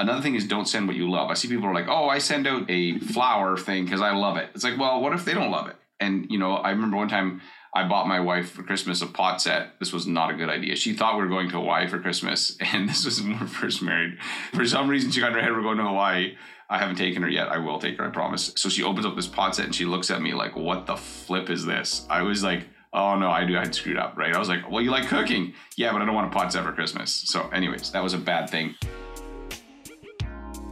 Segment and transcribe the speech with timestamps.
[0.00, 1.30] Another thing is don't send what you love.
[1.30, 4.38] I see people are like, oh, I send out a flower thing because I love
[4.38, 4.48] it.
[4.54, 5.76] It's like, well, what if they don't love it?
[6.00, 7.42] And you know, I remember one time
[7.74, 9.78] I bought my wife for Christmas a pot set.
[9.78, 10.74] This was not a good idea.
[10.74, 13.46] She thought we were going to Hawaii for Christmas, and this was when we were
[13.46, 14.18] first married.
[14.54, 16.34] For some reason, she got in her head we're going to Hawaii.
[16.70, 17.48] I haven't taken her yet.
[17.48, 18.52] I will take her, I promise.
[18.56, 20.96] So she opens up this pot set and she looks at me like, "What the
[20.96, 23.58] flip is this?" I was like, "Oh no, I do.
[23.58, 24.34] I screwed up." Right?
[24.34, 25.52] I was like, "Well, you like cooking?
[25.76, 28.18] Yeah, but I don't want a pot set for Christmas." So, anyways, that was a
[28.18, 28.76] bad thing.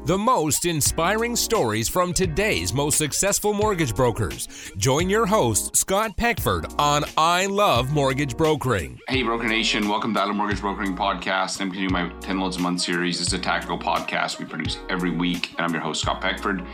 [0.08, 4.48] The most inspiring stories from today's most successful mortgage brokers.
[4.78, 8.98] Join your host, Scott Peckford, on I Love Mortgage Brokering.
[9.06, 9.86] Hey, Broker Nation.
[9.86, 11.60] Welcome to I Love Mortgage Brokering Podcast.
[11.60, 13.18] I'm continuing my 10 Loans a Month series.
[13.18, 16.66] This is a tactical podcast we produce every week, and I'm your host, Scott Peckford.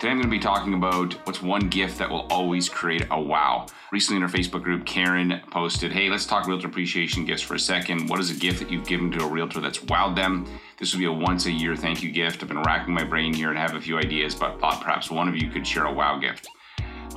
[0.00, 3.20] Today I'm going to be talking about what's one gift that will always create a
[3.20, 3.66] wow.
[3.92, 7.58] Recently in our Facebook group, Karen posted, Hey, let's talk realtor appreciation gifts for a
[7.58, 8.08] second.
[8.08, 10.46] What is a gift that you've given to a realtor that's wowed them?
[10.80, 12.42] This would be a once a year thank you gift.
[12.42, 15.28] I've been racking my brain here and have a few ideas, but thought perhaps one
[15.28, 16.48] of you could share a wow gift.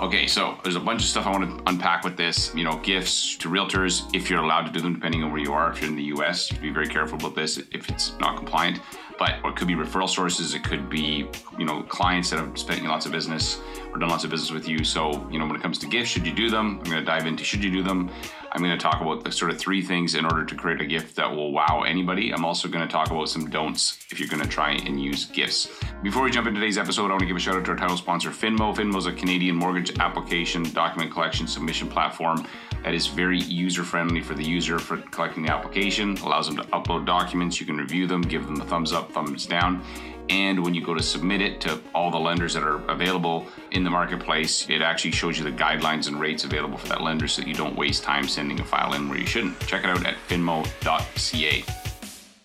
[0.02, 2.54] Okay, so there's a bunch of stuff I want to unpack with this.
[2.54, 5.54] You know, gifts to realtors, if you're allowed to do them, depending on where you
[5.54, 5.72] are.
[5.72, 8.82] If you're in the US, you be very careful about this if it's not compliant
[9.18, 10.54] but it could be referral sources.
[10.54, 11.28] It could be,
[11.58, 13.62] you know, clients that have spent lots of business
[13.92, 14.84] or done lots of business with you.
[14.84, 16.80] So, you know, when it comes to gifts, should you do them?
[16.80, 18.10] I'm going to dive into should you do them.
[18.56, 20.86] I'm going to talk about the sort of three things in order to create a
[20.86, 22.32] gift that will wow anybody.
[22.32, 25.26] I'm also going to talk about some don'ts if you're going to try and use
[25.26, 25.70] gifts.
[26.04, 27.78] Before we jump into today's episode, I want to give a shout out to our
[27.78, 28.76] title sponsor, Finmo.
[28.76, 32.46] Finmo is a Canadian mortgage application document collection submission platform
[32.84, 36.64] that is very user friendly for the user for collecting the application, allows them to
[36.66, 37.60] upload documents.
[37.60, 39.84] You can review them, give them a thumbs up, thumbs down.
[40.30, 43.84] And when you go to submit it to all the lenders that are available in
[43.84, 47.42] the marketplace, it actually shows you the guidelines and rates available for that lender so
[47.42, 49.60] that you don't waste time sending a file in where you shouldn't.
[49.68, 51.66] Check it out at finmo.ca.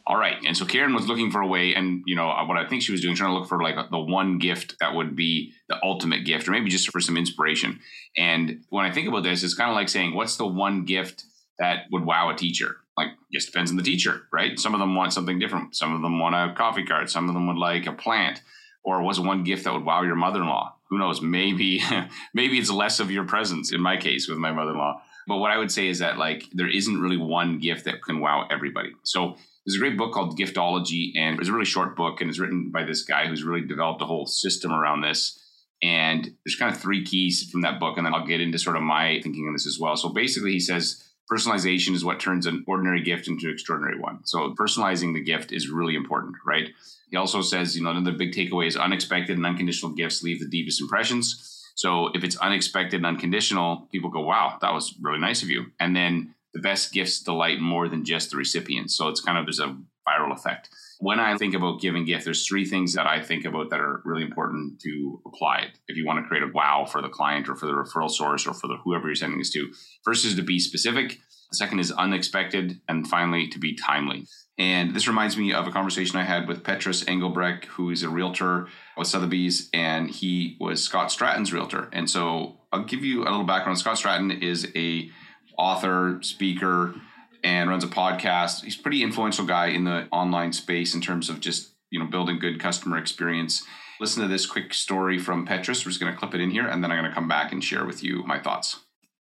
[0.08, 0.36] All right.
[0.46, 2.82] And so Karen was looking for a way, and you know uh, what I think
[2.82, 5.76] she was doing, trying to look for like the one gift that would be the
[5.84, 7.80] ultimate gift, or maybe just for some inspiration.
[8.16, 11.24] And when I think about this, it's kind of like saying, what's the one gift
[11.58, 12.76] that would wow a teacher?
[12.96, 14.58] Like, just depends on the teacher, right?
[14.58, 15.76] Some of them want something different.
[15.76, 17.08] Some of them want a coffee card.
[17.10, 18.42] Some of them would like a plant.
[18.82, 20.74] Or was one gift that would wow your mother-in-law?
[20.90, 21.20] Who knows?
[21.20, 21.82] Maybe,
[22.34, 23.72] maybe it's less of your presence.
[23.72, 25.02] In my case, with my mother-in-law.
[25.28, 28.20] But what I would say is that like there isn't really one gift that can
[28.20, 28.92] wow everybody.
[29.04, 32.38] So there's a great book called Giftology, and it's a really short book, and it's
[32.38, 35.38] written by this guy who's really developed a whole system around this.
[35.82, 38.76] And there's kind of three keys from that book, and then I'll get into sort
[38.76, 39.94] of my thinking on this as well.
[39.96, 44.24] So basically, he says personalization is what turns an ordinary gift into an extraordinary one.
[44.24, 46.70] So personalizing the gift is really important, right?
[47.10, 50.48] He also says, you know, another big takeaway is unexpected and unconditional gifts leave the
[50.48, 51.72] deepest impressions.
[51.74, 55.66] So if it's unexpected and unconditional, people go, wow, that was really nice of you.
[55.78, 58.90] And then the best gifts delight more than just the recipient.
[58.90, 59.76] So it's kind of there's a
[60.08, 60.70] viral effect.
[61.00, 64.02] When I think about giving gift, there's three things that I think about that are
[64.04, 65.78] really important to apply it.
[65.86, 68.46] If you want to create a wow for the client or for the referral source
[68.46, 71.18] or for the whoever you're sending this to, first is to be specific.
[71.50, 74.26] The second is unexpected, and finally to be timely.
[74.58, 78.08] And this reminds me of a conversation I had with Petrus Engelbrecht, who is a
[78.08, 81.88] realtor with Sotheby's, and he was Scott Stratten's realtor.
[81.92, 83.78] And so I'll give you a little background.
[83.78, 85.10] Scott Stratton is a
[85.56, 86.94] author, speaker,
[87.42, 88.64] and runs a podcast.
[88.64, 92.06] He's a pretty influential guy in the online space in terms of just you know
[92.06, 93.64] building good customer experience.
[94.00, 95.84] Listen to this quick story from Petrus.
[95.84, 97.52] We're just going to clip it in here, and then I'm going to come back
[97.52, 98.80] and share with you my thoughts.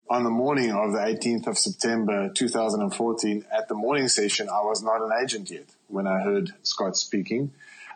[0.09, 4.83] On the morning of the 18th of September 2014, at the morning session, I was
[4.83, 7.53] not an agent yet when I heard Scott speaking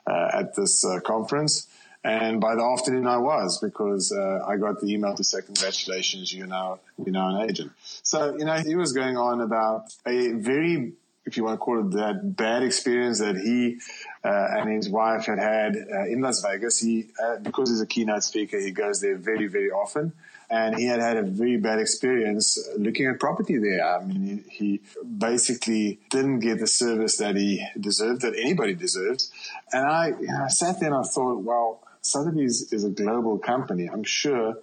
[0.07, 1.67] uh, at this uh, conference.
[2.05, 6.33] And by the afternoon, I was because uh, I got the email to say, "Congratulations,
[6.35, 7.73] you're now you're now an agent."
[8.03, 10.93] So you know, he was going on about a very,
[11.25, 13.81] if you want to call it that, bad experience that he
[14.23, 16.79] uh, and his wife had had uh, in Las Vegas.
[16.79, 20.13] He uh, because he's a keynote speaker, he goes there very very often.
[20.51, 23.83] And he had had a very bad experience looking at property there.
[23.83, 29.33] I mean, he, he basically didn't get the service that he deserved, that anybody deserves.
[29.73, 33.39] And I, you know, I sat there and I thought, well, Sotheby's is a global
[33.39, 33.89] company.
[33.89, 34.59] I'm sure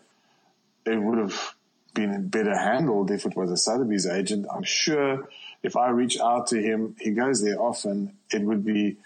[0.85, 1.55] it would have
[1.93, 4.45] been better handled if it was a Sotheby's agent.
[4.53, 5.27] I'm sure
[5.63, 8.13] if I reach out to him, he goes there often.
[8.31, 8.97] It would be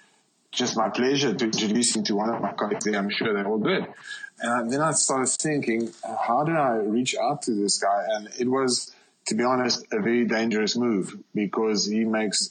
[0.51, 2.97] just my pleasure to introduce him to one of my colleagues there.
[2.97, 3.87] I'm sure they're all good.
[4.41, 5.93] And then I started thinking,
[6.27, 8.03] how did I reach out to this guy?
[8.15, 8.93] And it was,
[9.27, 12.49] to be honest, a very dangerous move because he makes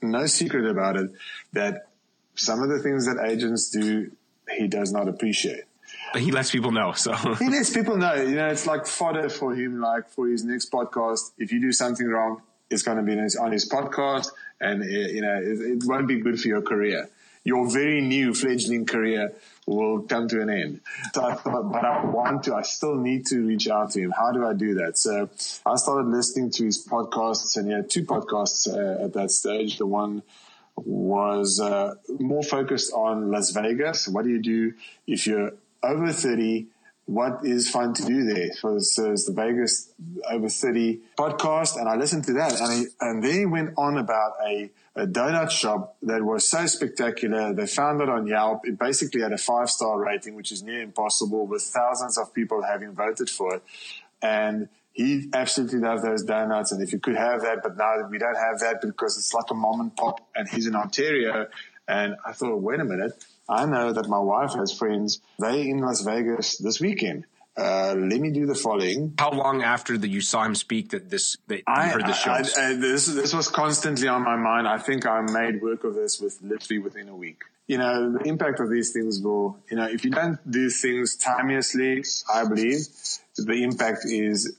[0.00, 1.10] no secret about it
[1.52, 1.88] that
[2.34, 4.10] some of the things that agents do
[4.58, 5.64] he does not appreciate.
[6.12, 6.92] But he lets people know.
[6.92, 8.14] So he lets people know.
[8.14, 9.80] You know, it's like fodder for him.
[9.80, 13.52] Like for his next podcast, if you do something wrong, it's going to be on
[13.52, 14.28] his podcast,
[14.60, 17.08] and uh, you know, it, it won't be good for your career.
[17.44, 19.32] your very new fledgling career
[19.66, 20.80] will come to an end.
[21.14, 24.12] So I thought, but I want to, I still need to reach out to him.
[24.12, 24.96] How do I do that?
[24.98, 25.28] So
[25.66, 29.78] I started listening to his podcasts and he had two podcasts uh, at that stage.
[29.78, 30.22] The one
[30.76, 34.08] was uh, more focused on Las Vegas.
[34.08, 34.74] What do you do
[35.06, 35.52] if you're
[35.82, 36.66] over 30?
[37.06, 38.52] What is fun to do there?
[38.54, 39.92] So, so it's the Vegas
[40.30, 43.98] over 30 podcast and I listened to that and, he, and then he went on
[43.98, 47.52] about a a donut shop that was so spectacular.
[47.54, 48.66] They found it on Yelp.
[48.66, 52.62] It basically had a five star rating, which is near impossible with thousands of people
[52.62, 53.62] having voted for it.
[54.20, 56.72] And he absolutely loved those donuts.
[56.72, 59.50] And if you could have that, but now we don't have that because it's like
[59.50, 61.46] a mom and pop and he's in Ontario.
[61.88, 63.12] And I thought, wait a minute.
[63.48, 65.20] I know that my wife has friends.
[65.38, 67.24] They in Las Vegas this weekend.
[67.54, 69.12] Uh, let me do the following.
[69.18, 72.14] How long after that you saw him speak that this that you I, heard the
[72.14, 72.30] show?
[72.30, 74.66] I, I, this this was constantly on my mind.
[74.66, 77.42] I think I made work of this with literally within a week.
[77.66, 81.16] You know, the impact of these things will, you know, if you don't do things
[81.16, 82.02] timelessly,
[82.32, 82.86] I believe
[83.36, 84.56] the impact is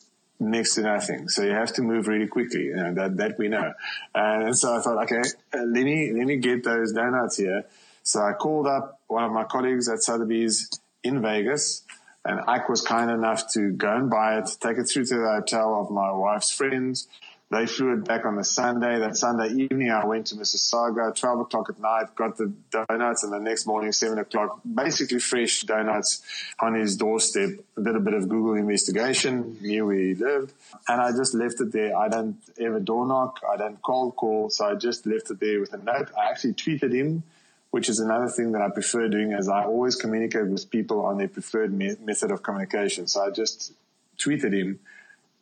[0.52, 1.30] next to nothing.
[1.30, 2.66] So you have to move really quickly.
[2.66, 3.74] You know, that, that we know.
[4.14, 5.22] And so I thought, okay,
[5.54, 7.66] uh, let me, let me get those donuts here.
[8.04, 10.70] So I called up one of my colleagues at Sotheby's
[11.04, 11.84] in Vegas
[12.26, 15.42] and Ike was kind enough to go and buy it, take it through to the
[15.42, 17.08] hotel of my wife's friends.
[17.54, 18.98] They flew it back on the Sunday.
[18.98, 23.32] That Sunday evening, I went to Mississauga, 12 o'clock at night, got the donuts, and
[23.32, 26.24] the next morning, 7 o'clock, basically fresh donuts
[26.60, 27.50] on his doorstep.
[27.78, 30.54] Did a bit of Google investigation, knew where he lived,
[30.88, 31.96] and I just left it there.
[31.96, 35.60] I don't ever door knock, I don't cold call, so I just left it there
[35.60, 36.10] with a note.
[36.20, 37.22] I actually tweeted him
[37.70, 41.18] which is another thing that I prefer doing as I always communicate with people on
[41.18, 43.08] their preferred me- method of communication.
[43.08, 43.74] So I just
[44.20, 44.80] tweeted him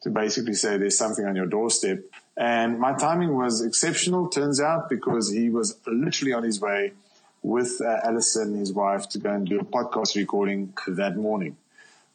[0.02, 2.00] to basically say there's something on your doorstep.
[2.38, 6.94] And my timing was exceptional, turns out, because he was literally on his way
[7.44, 11.58] with uh, Alison, his wife, to go and do a podcast recording that morning.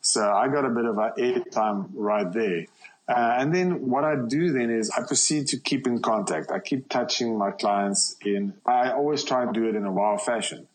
[0.00, 2.67] So I got a bit of air airtime right there.
[3.09, 6.50] Uh, and then what I do then is I proceed to keep in contact.
[6.50, 10.17] I keep touching my clients in, I always try and do it in a wow
[10.17, 10.67] fashion.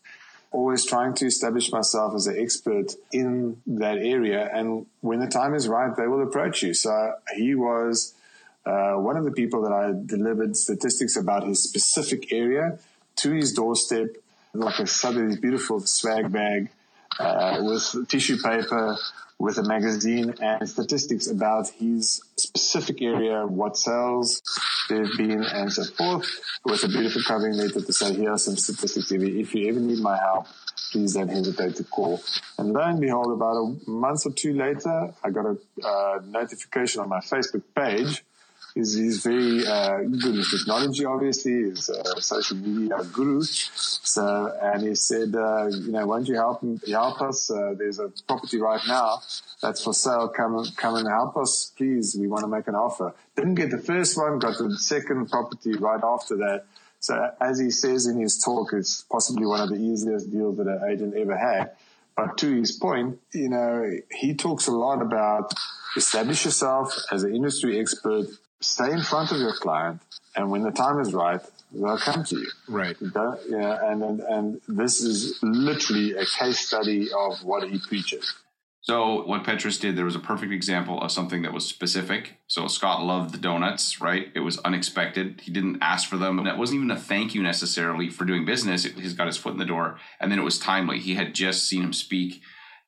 [0.52, 4.48] Always trying to establish myself as an expert in that area.
[4.52, 6.74] And when the time is right, they will approach you.
[6.74, 8.14] So he was
[8.66, 12.78] uh, one of the people that I delivered statistics about his specific area
[13.16, 14.16] to his doorstep,
[14.52, 16.70] like a Sotheby's beautiful swag bag
[17.18, 18.96] uh, with tissue paper,
[19.38, 24.40] with a magazine and statistics about his specific area, what sales
[24.88, 26.26] there've been, and so forth,
[26.64, 29.10] with a beautiful covering letter to say, here are some statistics.
[29.10, 30.46] If you ever need my help,
[30.92, 32.22] please don't hesitate to call.
[32.58, 37.00] And lo and behold, about a month or two later, I got a uh, notification
[37.00, 38.22] on my Facebook page
[38.74, 41.70] He's, he's very uh, good with technology, obviously.
[41.70, 43.42] He's a social media guru.
[43.42, 47.50] So, and he said, uh, you know, won't you help help us?
[47.50, 49.20] Uh, there's a property right now
[49.60, 50.28] that's for sale.
[50.28, 52.16] Come, come and help us, please.
[52.18, 53.14] We want to make an offer.
[53.36, 56.64] Didn't get the first one, got the second property right after that.
[56.98, 60.68] So, as he says in his talk, it's possibly one of the easiest deals that
[60.68, 61.72] an agent ever had.
[62.16, 65.52] But to his point, you know, he talks a lot about
[65.96, 68.26] establish yourself as an industry expert
[68.62, 70.00] stay in front of your client,
[70.34, 71.40] and when the time is right,
[71.72, 72.50] they'll come to you.
[72.68, 72.96] Right.
[73.48, 78.34] Yeah, and, and and this is literally a case study of what he preaches.
[78.82, 82.38] So what Petrus did, there was a perfect example of something that was specific.
[82.48, 84.26] So Scott loved the donuts, right?
[84.34, 85.40] It was unexpected.
[85.40, 86.44] He didn't ask for them.
[86.44, 88.84] It wasn't even a thank you necessarily for doing business.
[88.84, 89.98] It, he's got his foot in the door.
[90.18, 90.98] And then it was timely.
[90.98, 92.42] He had just seen him speak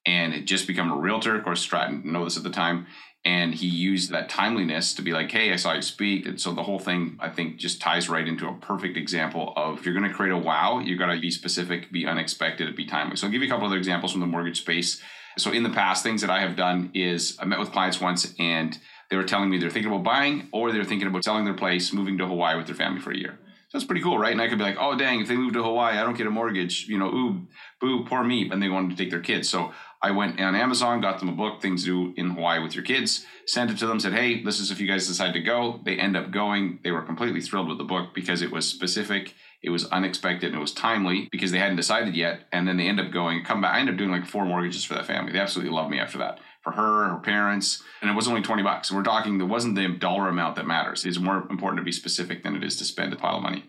[0.05, 1.37] and had just become a realtor.
[1.37, 2.89] Of course, Stratten know this at the time
[3.25, 6.53] and he used that timeliness to be like hey i saw you speak and so
[6.53, 9.95] the whole thing i think just ties right into a perfect example of if you're
[9.95, 13.27] going to create a wow You've got to be specific be unexpected be timely so
[13.27, 15.01] i'll give you a couple other examples from the mortgage space
[15.37, 18.35] so in the past things that i have done is i met with clients once
[18.39, 18.79] and
[19.11, 21.93] they were telling me they're thinking about buying or they're thinking about selling their place
[21.93, 23.39] moving to hawaii with their family for a year
[23.69, 25.53] so that's pretty cool right and i could be like oh dang if they move
[25.53, 27.47] to hawaii i don't get a mortgage you know ooh
[27.81, 29.73] boo poor me and they wanted to take their kids so
[30.05, 32.85] I went on Amazon, got them a book, Things to Do in Hawaii with Your
[32.85, 35.81] Kids, sent it to them, said, Hey, this is if you guys decide to go.
[35.83, 36.81] They end up going.
[36.85, 39.33] They were completely thrilled with the book because it was specific,
[39.65, 42.43] it was unexpected, and it was timely because they hadn't decided yet.
[42.53, 43.75] And then they end up going, come back.
[43.75, 45.33] I end up doing like four mortgages for that family.
[45.33, 46.39] They absolutely loved me after that.
[46.63, 48.91] For her, her parents, and it was only 20 bucks.
[48.91, 51.05] We're talking, it wasn't the dollar amount that matters.
[51.05, 53.65] It's more important to be specific than it is to spend a pile of money.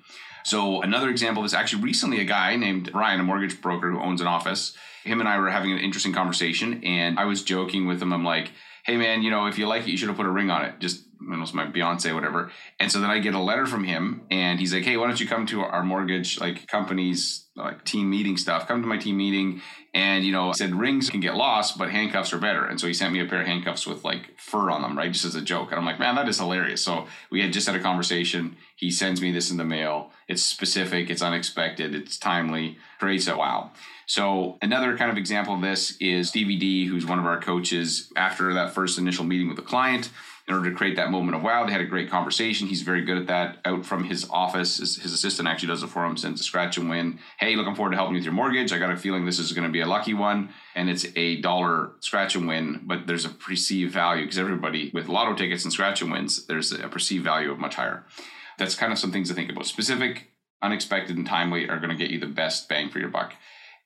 [0.45, 4.21] So another example is actually recently a guy named Ryan, a mortgage broker who owns
[4.21, 8.01] an office him and I were having an interesting conversation, and I was joking with
[8.01, 8.11] him.
[8.11, 8.51] I'm like,
[8.85, 10.65] "Hey, man, you know, if you like it, you should have put a ring on
[10.65, 12.51] it." Just you was my Beyonce, whatever.
[12.79, 15.19] And so then I get a letter from him, and he's like, "Hey, why don't
[15.19, 18.67] you come to our mortgage like company's like team meeting stuff.
[18.67, 19.61] Come to my team meeting,
[19.93, 22.65] and you know, I said rings can get lost, but handcuffs are better.
[22.65, 25.11] And so he sent me a pair of handcuffs with like fur on them, right,
[25.11, 25.69] just as a joke.
[25.71, 26.81] And I'm like, man, that is hilarious.
[26.81, 28.57] So we had just had a conversation.
[28.75, 30.11] He sends me this in the mail.
[30.27, 31.09] It's specific.
[31.09, 31.95] It's unexpected.
[31.95, 32.77] It's timely.
[32.99, 33.71] Creates a wow.
[34.07, 38.11] So another kind of example of this is DVD, who's one of our coaches.
[38.15, 40.09] After that first initial meeting with the client
[40.47, 41.65] in order to create that moment of wow.
[41.65, 42.67] They had a great conversation.
[42.67, 43.57] He's very good at that.
[43.65, 46.77] Out from his office, his, his assistant actually does it for him, sends a scratch
[46.77, 47.19] and win.
[47.39, 48.71] Hey, looking forward to helping you with your mortgage.
[48.71, 50.49] I got a feeling this is going to be a lucky one.
[50.75, 55.07] And it's a dollar scratch and win, but there's a perceived value because everybody with
[55.07, 58.05] lotto tickets and scratch and wins, there's a perceived value of much higher.
[58.59, 59.65] That's kind of some things to think about.
[59.65, 60.29] Specific,
[60.61, 63.33] unexpected, and timely are going to get you the best bang for your buck.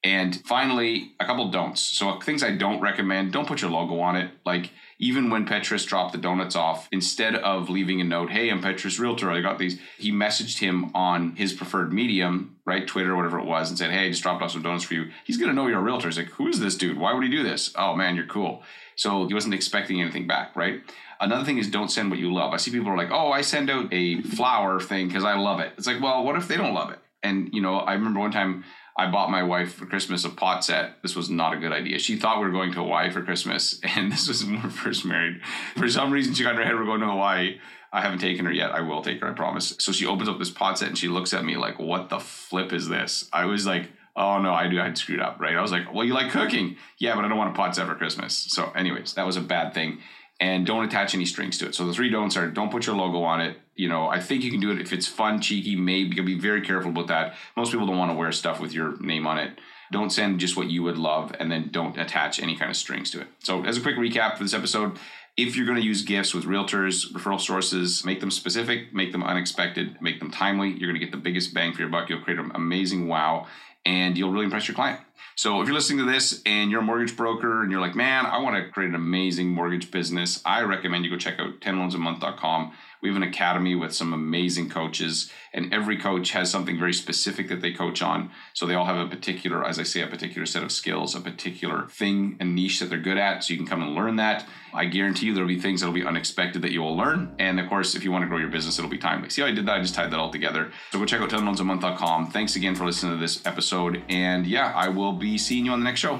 [0.04, 1.82] And finally, a couple don'ts.
[1.82, 4.32] So things I don't recommend, don't put your logo on it.
[4.46, 8.62] Like even when Petrus dropped the donuts off, instead of leaving a note, hey, I'm
[8.62, 12.86] Petrus Realtor, I got these, he messaged him on his preferred medium, right?
[12.86, 14.94] Twitter, or whatever it was, and said, hey, I just dropped off some donuts for
[14.94, 15.10] you.
[15.26, 16.08] He's to know you're a realtor.
[16.08, 16.98] He's like, who is this dude?
[16.98, 17.74] Why would he do this?
[17.76, 18.64] Oh, man, you're cool.
[18.96, 20.82] So he wasn't expecting anything back, right?
[21.22, 22.54] Another thing is don't send what you love.
[22.54, 25.60] I see people are like, oh, I send out a flower thing because I love
[25.60, 25.74] it.
[25.78, 27.00] It's like, well, what if they don't love it?
[27.24, 28.64] And, you know, I remember one time
[28.98, 31.02] I bought my wife for Christmas a pot set.
[31.02, 32.00] This was not a good idea.
[32.00, 34.70] She thought we were going to Hawaii for Christmas, and this was when we were
[34.70, 35.42] first married.
[35.76, 37.60] For some reason, she got in her head we're going to Hawaii.
[37.92, 38.72] I haven't taken her yet.
[38.72, 39.76] I will take her, I promise.
[39.80, 42.20] So she opens up this pot set and she looks at me like, "What the
[42.20, 44.80] flip is this?" I was like, "Oh no, I do.
[44.80, 47.38] I'd screwed up, right?" I was like, "Well, you like cooking, yeah, but I don't
[47.38, 50.00] want a pot set for Christmas." So, anyways, that was a bad thing
[50.40, 51.76] and don't attach any strings to it.
[51.76, 53.58] So the three don'ts are don't put your logo on it.
[53.76, 56.26] You know, I think you can do it if it's fun, cheeky, maybe you can
[56.26, 57.36] be very careful about that.
[57.56, 59.60] Most people don't want to wear stuff with your name on it.
[59.92, 63.10] Don't send just what you would love and then don't attach any kind of strings
[63.12, 63.28] to it.
[63.40, 64.98] So as a quick recap for this episode,
[65.36, 69.24] if you're going to use gifts with realtors, referral sources, make them specific, make them
[69.24, 70.70] unexpected, make them timely.
[70.70, 72.10] You're going to get the biggest bang for your buck.
[72.10, 73.48] You'll create an amazing wow
[73.86, 75.00] and you'll really impress your client.
[75.36, 78.26] So if you're listening to this and you're a mortgage broker and you're like, man,
[78.26, 82.74] I want to create an amazing mortgage business, I recommend you go check out 10loansamonth.com.
[83.02, 87.48] We have an academy with some amazing coaches, and every coach has something very specific
[87.48, 88.32] that they coach on.
[88.54, 91.22] So they all have a particular, as I say, a particular set of skills, a
[91.22, 93.44] particular thing a niche that they're good at.
[93.44, 94.46] So you can come and learn that.
[94.74, 97.36] I guarantee you there'll be things that'll be unexpected that you will learn.
[97.40, 99.30] And of course, if you want to grow your business, it'll be timely.
[99.30, 99.78] See how I did that?
[99.78, 100.72] I just tied that all together.
[100.92, 102.32] So go check out 10loansamonth.com.
[102.32, 104.04] Thanks again for listening to this episode.
[104.10, 106.20] And yeah, I will be seeing you on the next show.